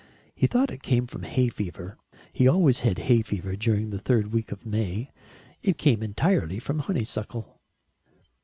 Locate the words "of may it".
4.51-5.77